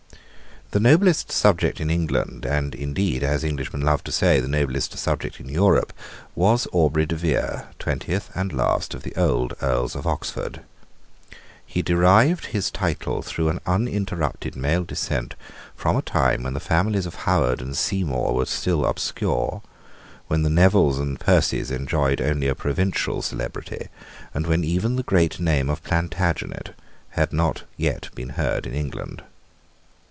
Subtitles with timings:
[0.73, 5.37] The noblest subject in England, and indeed, as Englishmen loved to say, the noblest subject
[5.41, 5.91] in Europe,
[6.33, 10.61] was Aubrey de Vere, twentieth and last of the old Earls of Oxford.
[11.65, 15.35] He derived his title through an uninterrupted male descent
[15.75, 19.61] from a time when the families of Howard and Seymour were still obscure,
[20.29, 23.89] when the Nevilles and Percies enjoyed only a provincial celebrity,
[24.33, 26.73] and when even the great name of Plantagenet
[27.09, 29.21] had not yet been heard in England.